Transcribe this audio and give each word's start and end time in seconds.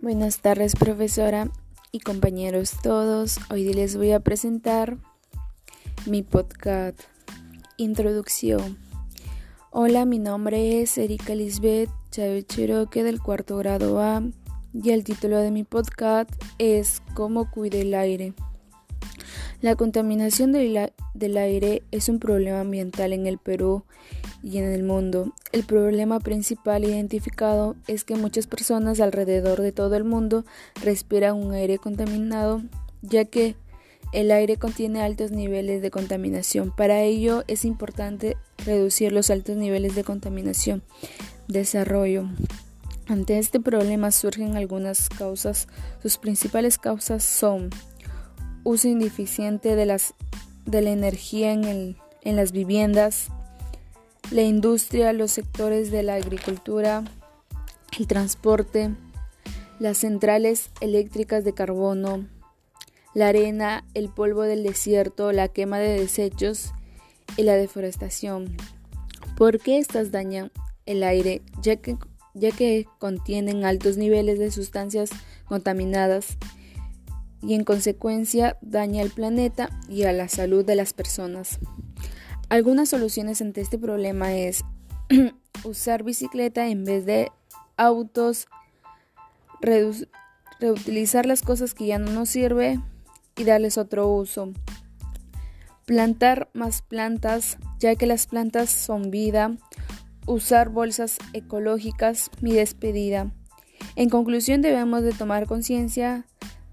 Buenas 0.00 0.38
tardes 0.38 0.76
profesora 0.76 1.50
y 1.90 1.98
compañeros 1.98 2.74
todos. 2.84 3.40
Hoy 3.50 3.74
les 3.74 3.96
voy 3.96 4.12
a 4.12 4.20
presentar 4.20 4.96
mi 6.06 6.22
podcast 6.22 7.00
Introducción. 7.78 8.78
Hola, 9.72 10.04
mi 10.04 10.20
nombre 10.20 10.80
es 10.80 10.96
Erika 10.98 11.34
Lisbeth 11.34 11.90
Chávez 12.12 12.46
Cherokee 12.46 13.02
del 13.02 13.20
cuarto 13.20 13.56
grado 13.56 14.00
A 14.00 14.22
y 14.72 14.90
el 14.90 15.02
título 15.02 15.38
de 15.38 15.50
mi 15.50 15.64
podcast 15.64 16.30
es 16.58 17.02
Cómo 17.14 17.50
cuide 17.50 17.80
el 17.80 17.92
aire. 17.94 18.34
La 19.60 19.74
contaminación 19.74 20.52
del, 20.52 21.36
aire 21.36 21.82
es 21.90 22.08
un 22.08 22.20
problema 22.20 22.60
ambiental 22.60 23.12
en 23.12 23.26
el 23.26 23.38
Perú 23.38 23.82
y 24.40 24.58
en 24.58 24.64
el 24.64 24.84
mundo. 24.84 25.34
El 25.50 25.64
problema 25.64 26.20
principal 26.20 26.84
identificado 26.84 27.74
es 27.88 28.04
que 28.04 28.14
muchas 28.14 28.46
personas 28.46 29.00
alrededor 29.00 29.60
de 29.60 29.72
todo 29.72 29.96
el 29.96 30.04
mundo 30.04 30.44
respiran 30.80 31.34
un 31.34 31.54
aire 31.54 31.78
contaminado, 31.78 32.62
ya 33.02 33.24
que 33.24 33.56
el 34.12 34.30
aire 34.30 34.58
contiene 34.58 35.02
altos 35.02 35.32
niveles 35.32 35.82
de 35.82 35.90
contaminación. 35.90 36.72
Para 36.74 37.02
ello 37.02 37.42
es 37.48 37.64
importante 37.64 38.36
reducir 38.64 39.10
los 39.10 39.28
altos 39.28 39.56
niveles 39.56 39.96
de 39.96 40.04
contaminación. 40.04 40.84
Desarrollo. 41.48 42.28
Ante 43.08 43.38
este 43.38 43.58
problema 43.58 44.12
surgen 44.12 44.56
algunas 44.56 45.08
causas. 45.08 45.66
Sus 46.00 46.16
principales 46.16 46.78
causas 46.78 47.24
son 47.24 47.70
uso 48.68 48.86
ineficiente 48.86 49.76
de, 49.76 49.86
las, 49.86 50.12
de 50.66 50.82
la 50.82 50.90
energía 50.90 51.52
en, 51.52 51.96
en 52.20 52.36
las 52.36 52.52
viviendas, 52.52 53.28
la 54.30 54.42
industria, 54.42 55.14
los 55.14 55.30
sectores 55.30 55.90
de 55.90 56.02
la 56.02 56.16
agricultura, 56.16 57.02
el 57.98 58.06
transporte, 58.06 58.90
las 59.78 59.96
centrales 59.96 60.68
eléctricas 60.82 61.44
de 61.44 61.54
carbono, 61.54 62.26
la 63.14 63.28
arena, 63.28 63.86
el 63.94 64.10
polvo 64.10 64.42
del 64.42 64.64
desierto, 64.64 65.32
la 65.32 65.48
quema 65.48 65.78
de 65.78 65.98
desechos 65.98 66.74
y 67.38 67.44
la 67.44 67.54
deforestación. 67.54 68.54
¿Por 69.38 69.60
qué 69.60 69.78
estas 69.78 70.10
dañan 70.10 70.52
el 70.84 71.04
aire? 71.04 71.40
Ya 71.62 71.76
que, 71.76 71.96
ya 72.34 72.50
que 72.50 72.86
contienen 72.98 73.64
altos 73.64 73.96
niveles 73.96 74.38
de 74.38 74.50
sustancias 74.50 75.08
contaminadas 75.46 76.36
y 77.42 77.54
en 77.54 77.64
consecuencia 77.64 78.56
daña 78.60 79.02
al 79.02 79.10
planeta 79.10 79.70
y 79.88 80.04
a 80.04 80.12
la 80.12 80.28
salud 80.28 80.64
de 80.64 80.74
las 80.74 80.92
personas. 80.92 81.58
Algunas 82.48 82.88
soluciones 82.88 83.42
ante 83.42 83.60
este 83.60 83.78
problema 83.78 84.34
es 84.34 84.64
usar 85.64 86.02
bicicleta 86.02 86.68
en 86.68 86.84
vez 86.84 87.04
de 87.04 87.30
autos, 87.76 88.48
reutilizar 90.60 91.26
las 91.26 91.42
cosas 91.42 91.74
que 91.74 91.86
ya 91.86 91.98
no 91.98 92.10
nos 92.10 92.30
sirve 92.30 92.80
y 93.36 93.44
darles 93.44 93.78
otro 93.78 94.08
uso. 94.08 94.52
Plantar 95.86 96.50
más 96.52 96.82
plantas, 96.82 97.56
ya 97.78 97.94
que 97.96 98.06
las 98.06 98.26
plantas 98.26 98.70
son 98.70 99.10
vida. 99.10 99.56
Usar 100.26 100.68
bolsas 100.68 101.16
ecológicas, 101.32 102.30
mi 102.42 102.52
despedida. 102.52 103.32
En 103.96 104.10
conclusión, 104.10 104.60
debemos 104.60 105.02
de 105.02 105.12
tomar 105.12 105.46
conciencia 105.46 106.26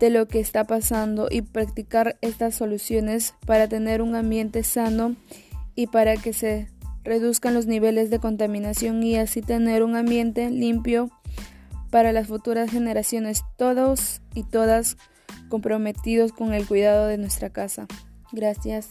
de 0.00 0.10
lo 0.10 0.26
que 0.26 0.40
está 0.40 0.64
pasando 0.64 1.28
y 1.30 1.42
practicar 1.42 2.16
estas 2.22 2.54
soluciones 2.54 3.34
para 3.46 3.68
tener 3.68 4.02
un 4.02 4.16
ambiente 4.16 4.64
sano 4.64 5.14
y 5.76 5.86
para 5.86 6.16
que 6.16 6.32
se 6.32 6.68
reduzcan 7.04 7.54
los 7.54 7.66
niveles 7.66 8.10
de 8.10 8.18
contaminación 8.18 9.02
y 9.02 9.16
así 9.16 9.42
tener 9.42 9.82
un 9.82 9.96
ambiente 9.96 10.50
limpio 10.50 11.10
para 11.90 12.12
las 12.12 12.28
futuras 12.28 12.70
generaciones, 12.70 13.44
todos 13.56 14.22
y 14.34 14.42
todas 14.42 14.96
comprometidos 15.48 16.32
con 16.32 16.54
el 16.54 16.66
cuidado 16.66 17.06
de 17.06 17.18
nuestra 17.18 17.50
casa. 17.50 17.86
Gracias. 18.32 18.88